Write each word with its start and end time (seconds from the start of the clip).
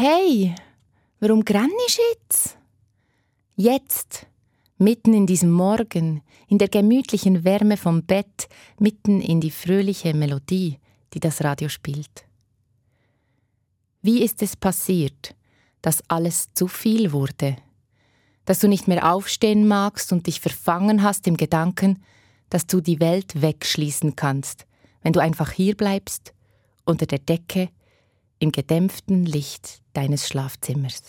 Hey, 0.00 0.54
warum 1.18 1.44
grennst 1.44 1.98
jetzt? 2.12 2.56
Jetzt, 3.56 4.28
mitten 4.76 5.12
in 5.12 5.26
diesem 5.26 5.50
Morgen, 5.50 6.22
in 6.46 6.58
der 6.58 6.68
gemütlichen 6.68 7.42
Wärme 7.42 7.76
vom 7.76 8.04
Bett, 8.04 8.48
mitten 8.78 9.20
in 9.20 9.40
die 9.40 9.50
fröhliche 9.50 10.14
Melodie, 10.14 10.78
die 11.14 11.18
das 11.18 11.42
Radio 11.42 11.68
spielt. 11.68 12.26
Wie 14.00 14.22
ist 14.22 14.40
es 14.40 14.54
passiert, 14.54 15.34
dass 15.82 16.04
alles 16.06 16.54
zu 16.54 16.68
viel 16.68 17.10
wurde? 17.10 17.56
Dass 18.44 18.60
du 18.60 18.68
nicht 18.68 18.86
mehr 18.86 19.12
aufstehen 19.12 19.66
magst 19.66 20.12
und 20.12 20.28
dich 20.28 20.40
verfangen 20.40 21.02
hast 21.02 21.26
im 21.26 21.36
Gedanken, 21.36 22.04
dass 22.50 22.68
du 22.68 22.80
die 22.80 23.00
Welt 23.00 23.42
wegschließen 23.42 24.14
kannst, 24.14 24.64
wenn 25.02 25.12
du 25.12 25.18
einfach 25.18 25.50
hier 25.50 25.76
bleibst, 25.76 26.34
unter 26.84 27.06
der 27.06 27.18
Decke, 27.18 27.70
im 28.38 28.52
gedämpften 28.52 29.26
Licht 29.26 29.82
deines 29.98 30.28
Schlafzimmers. 30.28 31.02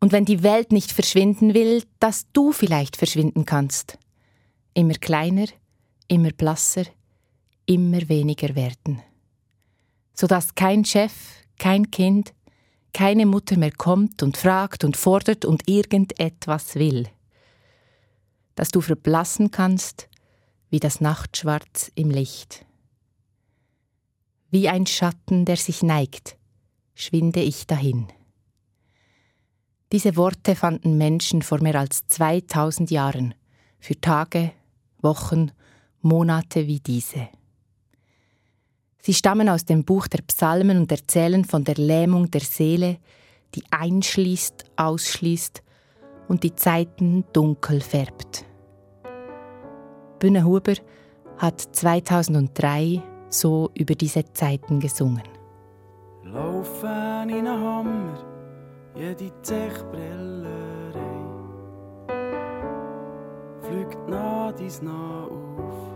Und 0.00 0.10
wenn 0.10 0.24
die 0.24 0.42
Welt 0.42 0.72
nicht 0.72 0.90
verschwinden 0.90 1.54
will, 1.54 1.84
dass 2.00 2.26
du 2.32 2.50
vielleicht 2.50 2.96
verschwinden 2.96 3.44
kannst. 3.44 3.96
Immer 4.74 4.94
kleiner, 4.94 5.46
immer 6.08 6.32
blasser, 6.32 6.82
immer 7.64 8.08
weniger 8.08 8.56
werden. 8.56 9.00
Sodass 10.14 10.56
kein 10.56 10.84
Chef, 10.84 11.12
kein 11.60 11.92
Kind, 11.92 12.34
keine 12.92 13.24
Mutter 13.24 13.56
mehr 13.56 13.70
kommt 13.70 14.24
und 14.24 14.36
fragt 14.36 14.82
und 14.82 14.96
fordert 14.96 15.44
und 15.44 15.68
irgendetwas 15.68 16.74
will. 16.74 17.08
Dass 18.56 18.70
du 18.70 18.80
verblassen 18.80 19.52
kannst 19.52 20.08
wie 20.70 20.80
das 20.80 21.00
Nachtschwarz 21.00 21.92
im 21.94 22.10
Licht. 22.10 22.66
Wie 24.50 24.68
ein 24.68 24.86
Schatten, 24.86 25.44
der 25.44 25.56
sich 25.56 25.84
neigt, 25.84 26.36
schwinde 26.94 27.40
ich 27.40 27.66
dahin. 27.66 28.08
Diese 29.92 30.16
Worte 30.16 30.56
fanden 30.56 30.96
Menschen 30.96 31.42
vor 31.42 31.62
mehr 31.62 31.76
als 31.76 32.06
2000 32.06 32.90
Jahren 32.90 33.34
für 33.78 34.00
Tage, 34.00 34.52
Wochen, 35.02 35.52
Monate 36.00 36.66
wie 36.66 36.80
diese. 36.80 37.28
Sie 39.02 39.14
stammen 39.14 39.48
aus 39.48 39.64
dem 39.64 39.84
Buch 39.84 40.06
der 40.06 40.22
Psalmen 40.22 40.78
und 40.78 40.90
erzählen 40.92 41.44
von 41.44 41.64
der 41.64 41.74
Lähmung 41.74 42.30
der 42.30 42.40
Seele, 42.40 42.98
die 43.54 43.64
einschließt, 43.70 44.64
ausschließt 44.76 45.62
und 46.28 46.44
die 46.44 46.54
Zeiten 46.54 47.24
dunkel 47.32 47.80
färbt. 47.80 48.44
Bühne 50.18 50.44
Huber 50.44 50.74
hat 51.36 51.60
2003 51.60 53.02
so 53.28 53.70
über 53.74 53.94
diese 53.94 54.32
Zeiten 54.32 54.78
gesungen. 54.78 55.22
Laufen 56.32 57.28
in 57.28 57.46
einen 57.46 57.60
Hammer, 57.60 58.16
jede 58.94 59.30
Zechbrillerei 59.42 60.48
fliegt 63.60 64.08
nah 64.08 64.50
dies 64.50 64.80
nah 64.80 65.24
auf. 65.24 65.92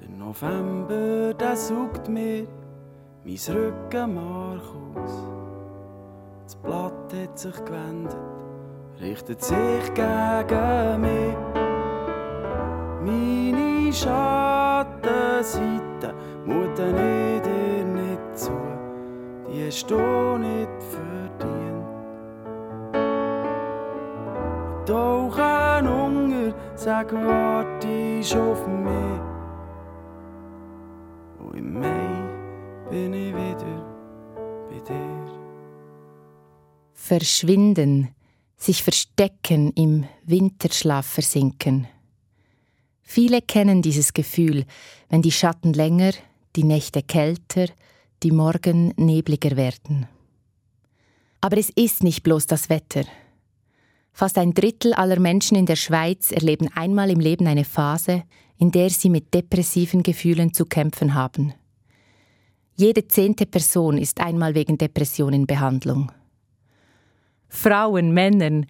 Der 0.00 0.08
November, 0.08 1.34
der 1.34 1.56
sucht 1.56 2.08
mir 2.08 2.46
mein 3.24 3.38
Rückenmark 3.48 4.62
aus. 4.94 5.24
Das 6.44 6.54
Blatt 6.54 7.12
hat 7.12 7.36
sich 7.36 7.64
gewendet, 7.64 8.16
richtet 9.00 9.42
sich 9.42 9.94
gegen 9.94 11.00
mich. 11.00 11.36
Meine 13.04 13.92
Schattenseite 13.92 16.14
muten 16.44 16.94
nicht 16.94 17.45
hast 19.64 19.90
du 19.90 20.38
nicht 20.38 20.68
verdient. 20.90 21.84
Tauchen 24.86 25.88
Hunger, 25.88 26.54
sag, 26.76 27.12
wartest 27.12 28.36
auf 28.36 28.66
mich. 28.66 29.20
Und 31.40 31.56
im 31.56 31.80
Mai 31.80 32.88
bin 32.90 33.12
ich 33.12 33.34
wieder 33.34 33.84
bei 34.68 34.78
dir. 34.80 35.26
Verschwinden, 36.92 38.14
sich 38.56 38.82
verstecken, 38.82 39.72
im 39.72 40.04
Winterschlaf 40.24 41.06
versinken. 41.06 41.88
Viele 43.02 43.40
kennen 43.40 43.82
dieses 43.82 44.12
Gefühl, 44.12 44.64
wenn 45.08 45.22
die 45.22 45.32
Schatten 45.32 45.72
länger, 45.72 46.12
die 46.56 46.64
Nächte 46.64 47.02
kälter, 47.02 47.66
die 48.22 48.30
Morgen 48.30 48.92
nebliger 48.96 49.56
werden. 49.56 50.06
Aber 51.40 51.58
es 51.58 51.70
ist 51.70 52.02
nicht 52.02 52.22
bloß 52.22 52.46
das 52.46 52.68
Wetter. 52.68 53.04
Fast 54.12 54.38
ein 54.38 54.54
Drittel 54.54 54.94
aller 54.94 55.20
Menschen 55.20 55.56
in 55.56 55.66
der 55.66 55.76
Schweiz 55.76 56.32
erleben 56.32 56.68
einmal 56.74 57.10
im 57.10 57.20
Leben 57.20 57.46
eine 57.46 57.64
Phase, 57.64 58.24
in 58.58 58.70
der 58.70 58.90
sie 58.90 59.10
mit 59.10 59.34
depressiven 59.34 60.02
Gefühlen 60.02 60.54
zu 60.54 60.64
kämpfen 60.64 61.14
haben. 61.14 61.52
Jede 62.76 63.06
zehnte 63.08 63.46
Person 63.46 63.98
ist 63.98 64.20
einmal 64.20 64.54
wegen 64.54 64.78
Depression 64.78 65.32
in 65.32 65.46
Behandlung. 65.46 66.12
Frauen, 67.48 68.12
Männern, 68.12 68.66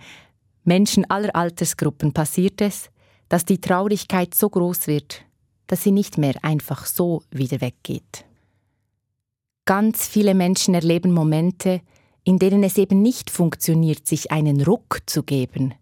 Menschen 0.64 1.08
aller 1.10 1.34
Altersgruppen 1.34 2.12
passiert 2.12 2.60
es, 2.60 2.90
dass 3.28 3.44
die 3.44 3.60
Traurigkeit 3.60 4.34
so 4.34 4.48
groß 4.48 4.86
wird, 4.86 5.22
dass 5.66 5.82
sie 5.82 5.92
nicht 5.92 6.18
mehr 6.18 6.34
einfach 6.42 6.86
so 6.86 7.22
wieder 7.30 7.60
weggeht. 7.60 8.24
Ganz 9.66 10.06
viele 10.06 10.34
Menschen 10.34 10.74
erleben 10.74 11.12
Momente, 11.12 11.80
in 12.22 12.38
denen 12.38 12.62
es 12.62 12.78
eben 12.78 13.02
nicht 13.02 13.30
funktioniert, 13.30 14.06
sich 14.06 14.30
einen 14.30 14.62
Ruck 14.62 15.00
zu 15.06 15.24
geben, 15.24 15.74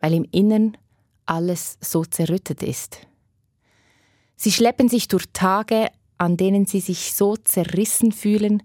weil 0.00 0.14
im 0.14 0.26
Innern 0.32 0.76
alles 1.24 1.78
so 1.80 2.04
zerrüttet 2.04 2.62
ist. 2.62 2.98
Sie 4.34 4.50
schleppen 4.50 4.88
sich 4.88 5.06
durch 5.06 5.26
Tage, 5.32 5.88
an 6.18 6.36
denen 6.36 6.66
sie 6.66 6.80
sich 6.80 7.14
so 7.14 7.36
zerrissen 7.36 8.10
fühlen, 8.10 8.64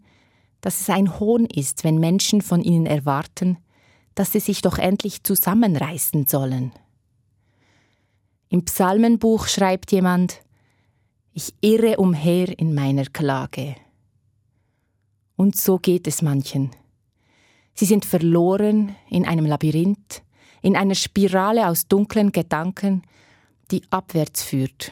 dass 0.62 0.82
es 0.82 0.90
ein 0.90 1.20
Hohn 1.20 1.46
ist, 1.46 1.84
wenn 1.84 2.00
Menschen 2.00 2.42
von 2.42 2.64
ihnen 2.64 2.88
erwarten, 2.88 3.58
dass 4.16 4.32
sie 4.32 4.40
sich 4.40 4.64
doch 4.64 4.80
endlich 4.80 5.24
zusammenreißen 5.24 6.26
sollen. 6.26 6.72
Im 8.50 8.66
Psalmenbuch 8.66 9.48
schreibt 9.48 9.92
jemand, 9.92 10.42
ich 11.34 11.54
irre 11.62 11.98
umher 11.98 12.58
in 12.58 12.74
meiner 12.74 13.06
Klage. 13.06 13.76
Und 15.40 15.56
so 15.56 15.80
geht 15.80 16.06
es 16.06 16.22
manchen. 16.22 16.72
Sie 17.74 17.86
sind 17.86 18.04
verloren 18.04 18.94
in 19.10 19.26
einem 19.26 19.46
Labyrinth, 19.46 20.22
in 20.62 20.76
einer 20.76 20.96
Spirale 20.96 21.70
aus 21.70 21.88
dunklen 21.88 22.34
Gedanken, 22.34 23.04
die 23.72 23.82
abwärts 23.90 24.44
führt, 24.44 24.92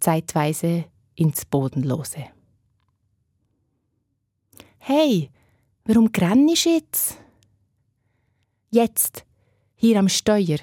zeitweise 0.00 0.86
ins 1.14 1.44
Bodenlose. 1.44 2.24
Hey, 4.78 5.30
warum 5.84 6.10
grennst 6.10 6.66
du 6.66 6.70
jetzt? 6.70 7.16
Jetzt, 8.70 9.24
hier 9.76 10.00
am 10.00 10.08
Steuer, 10.08 10.58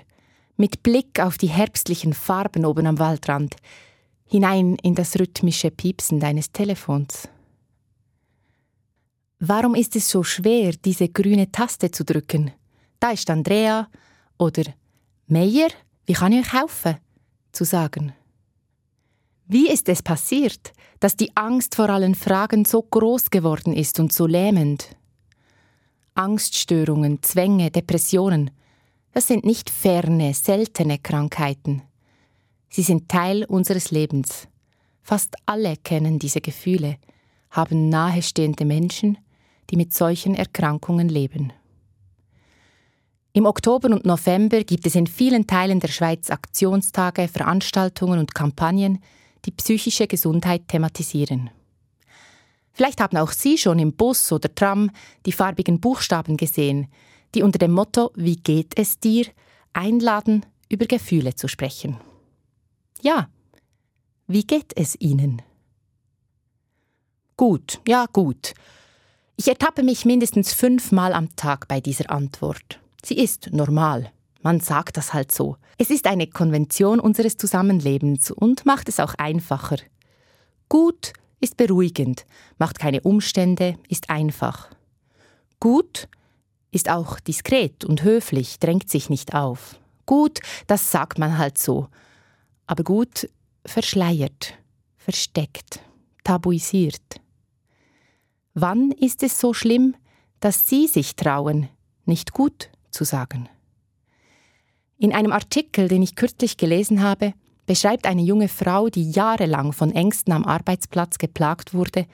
mit 0.58 0.84
Blick 0.84 1.22
auf 1.22 1.38
die 1.38 1.48
herbstlichen 1.48 2.12
Farben 2.12 2.66
oben 2.66 2.86
am 2.86 3.00
Waldrand, 3.00 3.56
hinein 4.26 4.76
in 4.84 4.94
das 4.94 5.18
rhythmische 5.18 5.72
Piepsen 5.72 6.20
deines 6.20 6.52
Telefons. 6.52 7.30
Warum 9.46 9.76
ist 9.76 9.96
es 9.96 10.10
so 10.10 10.24
schwer, 10.24 10.72
diese 10.86 11.10
grüne 11.10 11.52
Taste 11.52 11.92
zu 11.92 12.06
drücken? 12.06 12.52
Da 13.00 13.12
ist 13.12 13.30
Andrea 13.30 13.90
oder 14.38 14.64
Meier, 15.28 15.70
wie 16.06 16.14
kann 16.14 16.32
ich 16.32 16.46
euch 16.46 16.54
helfen? 16.54 16.98
zu 17.52 17.66
sagen. 17.66 18.14
Wie 19.46 19.70
ist 19.70 19.90
es 19.90 20.02
passiert, 20.02 20.74
dass 21.00 21.16
die 21.16 21.36
Angst 21.36 21.76
vor 21.76 21.90
allen 21.90 22.16
Fragen 22.16 22.66
so 22.66 22.82
groß 22.82 23.30
geworden 23.30 23.74
ist 23.74 24.00
und 24.00 24.12
so 24.12 24.26
lähmend? 24.26 24.96
Angststörungen, 26.16 27.22
Zwänge, 27.22 27.70
Depressionen– 27.70 28.50
das 29.14 29.28
sind 29.28 29.46
nicht 29.46 29.70
ferne, 29.70 30.34
seltene 30.34 30.98
Krankheiten. 30.98 31.84
Sie 32.70 32.82
sind 32.82 33.10
Teil 33.10 33.46
unseres 33.46 33.92
Lebens. 33.92 34.48
Fast 35.04 35.36
alle 35.46 35.78
kennen 35.78 36.18
diese 36.18 36.42
Gefühle, 36.42 36.98
haben 37.52 37.90
nahestehende 37.90 38.66
Menschen, 38.66 39.20
die 39.70 39.78
mit 39.78 39.94
solchen 39.94 40.36
Erkrankungen 40.36 41.10
leben. 41.10 41.54
Im 43.34 43.46
Oktober 43.46 43.90
und 43.90 44.06
November 44.06 44.64
gibt 44.64 44.86
es 44.86 44.96
in 44.96 45.08
vielen 45.08 45.48
Teilen 45.48 45.80
der 45.80 45.88
Schweiz 45.88 46.30
Aktionstage, 46.30 47.28
Veranstaltungen 47.28 48.20
und 48.20 48.36
Kampagnen, 48.36 49.00
die 49.46 49.52
psychische 49.52 50.08
Gesundheit 50.08 50.68
thematisieren. 50.68 51.50
Vielleicht 52.72 53.02
haben 53.02 53.18
auch 53.18 53.32
Sie 53.32 53.58
schon 53.58 53.80
im 53.80 53.94
Bus 53.94 54.32
oder 54.32 54.54
Tram 54.54 54.92
die 55.26 55.32
farbigen 55.32 55.80
Buchstaben 55.80 56.38
gesehen, 56.38 56.88
die 57.34 57.44
unter 57.44 57.60
dem 57.60 57.72
Motto 57.72 58.12
Wie 58.16 58.36
geht 58.36 58.78
es 58.78 59.00
dir 59.00 59.26
einladen, 59.74 60.46
über 60.70 60.86
Gefühle 60.86 61.36
zu 61.36 61.48
sprechen. 61.48 61.98
Ja, 63.02 63.30
wie 64.28 64.44
geht 64.44 64.74
es 64.76 65.00
Ihnen? 65.00 65.42
Gut, 67.36 67.82
ja 67.88 68.06
gut. 68.12 68.54
Ich 69.36 69.48
ertappe 69.48 69.82
mich 69.82 70.06
mindestens 70.06 70.54
fünfmal 70.54 71.12
am 71.12 71.36
Tag 71.36 71.68
bei 71.68 71.82
dieser 71.82 72.12
Antwort. 72.12 72.80
Sie 73.04 73.18
ist 73.18 73.50
normal. 73.52 74.12
Man 74.44 74.60
sagt 74.60 74.96
das 74.98 75.14
halt 75.14 75.32
so. 75.32 75.58
Es 75.80 75.90
ist 75.90 76.06
eine 76.06 76.28
Konvention 76.28 77.00
unseres 77.00 77.38
Zusammenlebens 77.38 78.30
und 78.30 78.66
macht 78.66 78.90
es 78.90 79.00
auch 79.00 79.16
einfacher. 79.16 79.78
Gut 80.70 81.14
ist 81.40 81.58
beruhigend, 81.58 82.26
macht 82.58 82.78
keine 82.78 83.02
Umstände, 83.02 83.78
ist 83.90 84.10
einfach. 84.10 84.70
Gut 85.60 86.08
ist 86.72 86.90
auch 86.90 87.20
diskret 87.20 87.86
und 87.86 88.04
höflich, 88.04 88.60
drängt 88.60 88.90
sich 88.90 89.10
nicht 89.10 89.34
auf. 89.34 89.80
Gut, 90.06 90.42
das 90.68 90.92
sagt 90.92 91.18
man 91.18 91.38
halt 91.38 91.58
so. 91.58 91.88
Aber 92.68 92.84
gut 92.84 93.30
verschleiert, 93.66 94.54
versteckt, 94.98 95.80
tabuisiert. 96.24 97.23
Wann 98.56 98.92
ist 98.92 99.24
es 99.24 99.40
so 99.40 99.54
schlimm, 99.54 99.96
dass 100.40 100.68
Sie 100.68 100.88
sich 100.88 101.16
trauen, 101.16 101.70
nicht 102.06 102.34
gut 102.34 102.70
zu 102.92 103.04
sagen? 103.04 103.50
In 105.00 105.12
einem 105.12 105.32
Artikel, 105.32 105.88
den 105.88 106.04
ich 106.04 106.16
kürzlich 106.16 106.58
gelesen 106.58 107.02
habe, 107.02 107.34
beschreibt 107.66 108.06
eine 108.06 108.22
junge 108.22 108.48
Frau, 108.48 108.90
die 108.90 109.10
jahrelang 109.10 109.74
von 109.74 109.92
Ängsten 109.92 110.34
am 110.34 110.46
Arbeitsplatz 110.46 111.18
geplagt 111.18 111.74
wurde, 111.74 112.06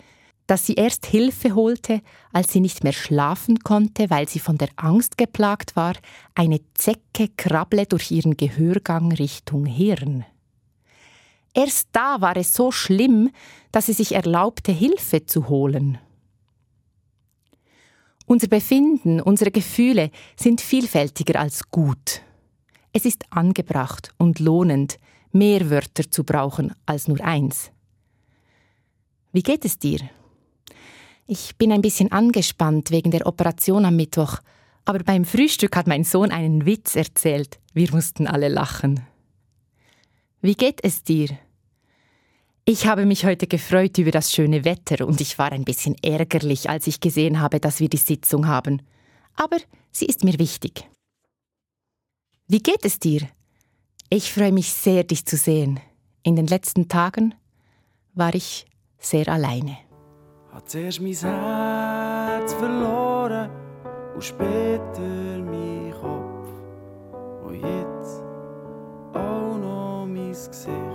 dass 0.47 0.65
sie 0.65 0.73
erst 0.75 1.05
Hilfe 1.05 1.53
holte, 1.53 2.01
als 2.31 2.51
sie 2.51 2.59
nicht 2.59 2.83
mehr 2.83 2.93
schlafen 2.93 3.59
konnte, 3.59 4.09
weil 4.09 4.27
sie 4.27 4.39
von 4.39 4.57
der 4.57 4.69
Angst 4.77 5.17
geplagt 5.17 5.75
war, 5.75 5.93
eine 6.33 6.59
Zecke 6.73 7.27
krabble 7.37 7.85
durch 7.85 8.09
ihren 8.09 8.35
Gehörgang 8.35 9.11
Richtung 9.11 9.65
Hirn. 9.65 10.25
Erst 11.53 11.89
da 11.91 12.21
war 12.21 12.35
es 12.37 12.53
so 12.53 12.71
schlimm, 12.71 13.29
dass 13.71 13.87
sie 13.87 13.93
sich 13.93 14.13
erlaubte, 14.13 14.71
Hilfe 14.71 15.25
zu 15.25 15.49
holen. 15.49 15.99
Unser 18.31 18.45
Befinden, 18.45 19.21
unsere 19.21 19.49
Gefühle 19.49 20.11
sind 20.35 20.61
vielfältiger 20.61 21.39
als 21.39 21.71
gut. 21.71 22.21
Es 22.93 23.05
ist 23.05 23.25
angebracht 23.31 24.13
und 24.19 24.37
lohnend, 24.37 24.99
mehr 25.31 25.71
Wörter 25.71 26.11
zu 26.11 26.23
brauchen 26.23 26.75
als 26.85 27.07
nur 27.07 27.19
eins. 27.21 27.71
Wie 29.31 29.41
geht 29.41 29.65
es 29.65 29.79
dir? 29.79 30.01
Ich 31.25 31.55
bin 31.55 31.71
ein 31.71 31.81
bisschen 31.81 32.11
angespannt 32.11 32.91
wegen 32.91 33.09
der 33.09 33.25
Operation 33.25 33.83
am 33.83 33.95
Mittwoch, 33.95 34.37
aber 34.85 34.99
beim 34.99 35.25
Frühstück 35.25 35.75
hat 35.75 35.87
mein 35.87 36.03
Sohn 36.03 36.29
einen 36.29 36.67
Witz 36.67 36.95
erzählt. 36.95 37.57
Wir 37.73 37.89
mussten 37.89 38.27
alle 38.27 38.47
lachen. 38.47 39.07
Wie 40.39 40.53
geht 40.53 40.83
es 40.83 41.01
dir? 41.01 41.29
Ich 42.71 42.85
habe 42.85 43.07
mich 43.07 43.25
heute 43.25 43.47
gefreut 43.47 43.97
über 43.97 44.11
das 44.11 44.31
schöne 44.31 44.63
Wetter 44.63 45.07
und 45.07 45.21
ich 45.21 45.39
war 45.39 45.51
ein 45.51 45.63
bisschen 45.63 45.95
ärgerlich, 46.03 46.69
als 46.69 46.85
ich 46.85 46.99
gesehen 46.99 47.39
habe, 47.41 47.59
dass 47.59 47.79
wir 47.79 47.89
die 47.89 47.97
Sitzung 47.97 48.45
haben. 48.45 48.83
Aber 49.35 49.57
sie 49.91 50.05
ist 50.05 50.23
mir 50.23 50.37
wichtig. 50.37 50.87
Wie 52.47 52.59
geht 52.59 52.85
es 52.85 52.99
dir? 52.99 53.21
Ich 54.11 54.31
freue 54.31 54.51
mich 54.51 54.71
sehr, 54.71 55.03
dich 55.03 55.25
zu 55.25 55.35
sehen. 55.35 55.79
In 56.21 56.35
den 56.35 56.45
letzten 56.45 56.87
Tagen 56.87 57.33
war 58.13 58.35
ich 58.35 58.67
sehr 58.99 59.27
alleine. 59.29 59.75
Hat 60.51 60.69
zuerst 60.69 61.01
mein 61.01 61.15
Herz 61.15 62.53
verloren 62.53 63.49
und 64.13 64.23
später 64.23 65.39
mein 65.43 65.91
Kopf. 65.99 66.49
Und 67.47 67.55
jetzt 67.55 68.21
auch 69.15 69.57
noch 69.57 70.05
mein 70.05 70.33
Gesicht. 70.33 70.88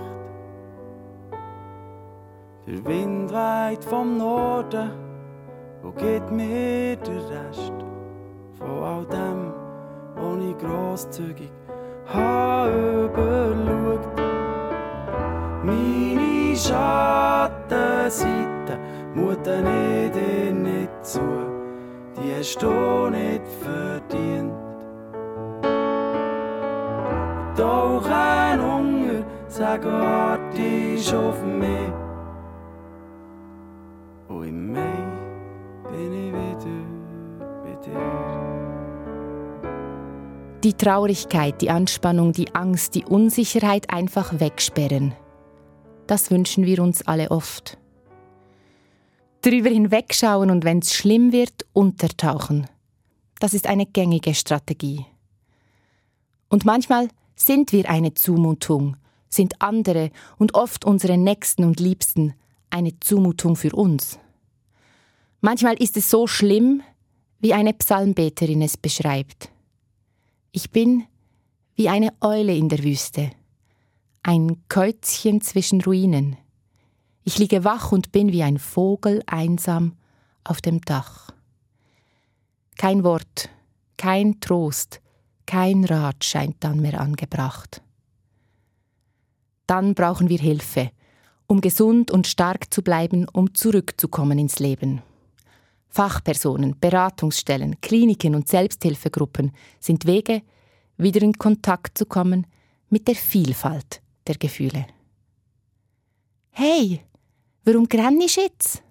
Der 2.67 2.83
Wind 2.87 3.31
weht 3.31 3.85
vom 3.85 4.17
Norden, 4.17 4.91
wo 5.83 5.91
geht 5.91 6.31
mir 6.31 6.97
der 6.97 7.29
Rest 7.29 7.75
von 8.59 8.83
all 8.83 9.05
dem, 9.05 9.53
wo 10.17 10.39
ich 10.49 10.57
grosszügig 10.57 11.53
überschaut. 12.09 14.01
Meine 15.63 16.57
Schattenseite 16.57 18.79
muten 19.15 19.67
ich 19.67 20.11
dir 20.13 20.55
nicht 20.55 21.05
zu, 21.05 21.21
die 22.17 22.35
hast 22.39 22.63
du 22.63 23.11
nicht 23.11 23.47
verdient. 23.61 24.55
Doch 27.59 28.09
ein 28.09 28.63
Hunger, 28.63 29.23
sag, 29.49 29.85
wartest 29.85 31.15
auf 31.15 31.45
mich. 31.45 32.04
Bei 37.63 37.75
dir. 37.85 38.25
Die 40.65 40.73
Traurigkeit, 40.73 41.61
die 41.61 41.71
Anspannung, 41.71 42.33
die 42.33 42.55
Angst, 42.55 42.95
die 42.95 43.05
Unsicherheit 43.05 43.91
einfach 43.91 44.41
wegsperren. 44.41 45.15
Das 46.07 46.31
wünschen 46.31 46.65
wir 46.65 46.83
uns 46.83 47.07
alle 47.07 47.31
oft. 47.31 47.79
Drüber 49.43 49.69
hinwegschauen 49.69 50.51
und 50.51 50.65
wenn 50.65 50.79
es 50.79 50.95
schlimm 50.95 51.33
wird, 51.33 51.67
untertauchen. 51.75 52.67
Das 53.41 53.53
ist 53.53 53.67
eine 53.67 53.85
gängige 53.85 54.35
Strategie. 54.35 55.05
Und 56.49 56.65
manchmal 56.65 57.09
sind 57.37 57.73
wir 57.73 57.91
eine 57.91 58.15
Zumutung, 58.15 58.97
sind 59.29 59.61
andere 59.61 60.11
und 60.39 60.55
oft 60.55 60.85
unsere 60.85 61.19
Nächsten 61.19 61.65
und 61.65 61.79
Liebsten 61.81 62.35
eine 62.71 62.99
Zumutung 63.01 63.57
für 63.57 63.75
uns. 63.75 64.19
Manchmal 65.45 65.75
ist 65.75 65.99
es 65.99 66.09
so 66.09 66.27
schlimm, 66.27 66.83
wie 67.39 67.53
eine 67.53 67.75
Psalmbeterin 67.75 68.63
es 68.63 68.79
beschreibt. 68.79 69.51
Ich 70.53 70.71
bin 70.71 71.05
wie 71.75 71.91
eine 71.91 72.15
Eule 72.23 72.57
in 72.57 72.71
der 72.71 72.83
Wüste, 72.83 73.31
ein 74.23 74.63
Käuzchen 74.71 75.43
zwischen 75.43 75.83
Ruinen. 75.83 76.39
Ich 77.25 77.37
liege 77.37 77.63
wach 77.63 77.93
und 77.93 78.11
bin 78.11 78.33
wie 78.33 78.43
ein 78.43 78.59
Vogel 78.59 79.23
einsam 79.27 79.99
auf 80.45 80.63
dem 80.63 80.81
Dach. 80.81 81.29
Kein 82.79 83.05
Wort, 83.05 83.51
kein 83.99 84.41
Trost, 84.41 85.03
kein 85.45 85.85
Rat 85.85 86.25
scheint 86.25 86.57
dann 86.61 86.81
mehr 86.81 86.99
angebracht. 86.99 87.83
Dann 89.67 89.95
brauchen 89.95 90.31
wir 90.31 90.39
Hilfe, 90.39 90.91
um 91.47 91.61
gesund 91.61 92.11
und 92.11 92.27
stark 92.27 92.73
zu 92.73 92.81
bleiben, 92.81 93.29
um 93.31 93.53
zurückzukommen 93.55 94.39
ins 94.39 94.59
Leben. 94.59 95.03
Fachpersonen, 95.95 96.75
Beratungsstellen, 96.81 97.81
Kliniken 97.81 98.35
und 98.35 98.49
Selbsthilfegruppen 98.49 99.53
sind 99.79 100.07
Wege, 100.07 100.43
wieder 100.97 101.23
in 101.23 101.35
Kontakt 101.35 101.97
zu 101.97 102.05
kommen 102.05 102.49
mit 102.89 103.07
der 103.07 103.15
Vielfalt 103.15 104.03
der 104.27 104.35
Gefühle. 104.35 104.89
Hey, 106.51 107.01
warum 107.65 107.89
grennst 107.89 108.37
jetzt? 108.37 108.83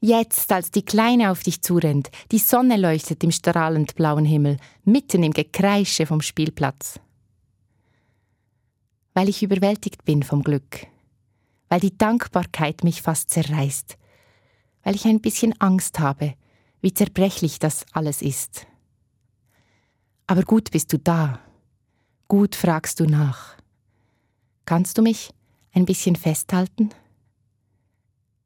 Jetzt, 0.00 0.50
als 0.50 0.70
die 0.70 0.82
Kleine 0.82 1.30
auf 1.30 1.42
dich 1.42 1.60
zurennt, 1.60 2.10
die 2.30 2.38
Sonne 2.38 2.78
leuchtet 2.78 3.22
im 3.22 3.30
strahlend 3.30 3.94
blauen 3.94 4.24
Himmel, 4.24 4.56
mitten 4.84 5.22
im 5.22 5.32
Gekreische 5.32 6.06
vom 6.06 6.22
Spielplatz. 6.22 7.00
Weil 9.12 9.28
ich 9.28 9.42
überwältigt 9.42 10.06
bin 10.06 10.22
vom 10.22 10.42
Glück, 10.42 10.86
weil 11.68 11.80
die 11.80 11.96
Dankbarkeit 11.98 12.82
mich 12.82 13.02
fast 13.02 13.28
zerreißt, 13.28 13.98
weil 14.82 14.94
ich 14.94 15.04
ein 15.04 15.20
bisschen 15.20 15.58
Angst 15.60 15.98
habe, 15.98 16.34
wie 16.80 16.94
zerbrechlich 16.94 17.58
das 17.58 17.86
alles 17.92 18.22
ist. 18.22 18.66
Aber 20.26 20.42
gut 20.42 20.70
bist 20.70 20.92
du 20.92 20.98
da, 20.98 21.40
gut 22.28 22.54
fragst 22.54 23.00
du 23.00 23.04
nach. 23.04 23.56
Kannst 24.64 24.98
du 24.98 25.02
mich 25.02 25.30
ein 25.72 25.84
bisschen 25.84 26.16
festhalten? 26.16 26.90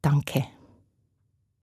Danke. 0.01 0.45